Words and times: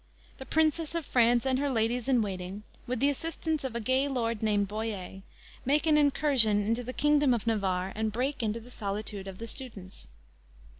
The 0.39 0.47
Princess 0.47 0.95
of 0.95 1.05
France 1.05 1.45
and 1.45 1.59
her 1.59 1.69
ladies 1.69 2.07
in 2.07 2.23
waiting, 2.23 2.63
with 2.87 2.99
the 2.99 3.09
assistance 3.11 3.63
of 3.63 3.75
a 3.75 3.79
gay 3.79 4.07
lord 4.07 4.41
named 4.41 4.67
Boyet, 4.67 5.21
made 5.63 5.85
an 5.85 5.95
incursion 5.95 6.59
into 6.65 6.83
the 6.83 6.91
Kingdom 6.91 7.35
of 7.35 7.45
Navarre 7.45 7.93
and 7.95 8.11
break 8.11 8.41
into 8.41 8.59
the 8.59 8.71
solitude 8.71 9.27
of 9.27 9.37
the 9.37 9.45
students. 9.45 10.07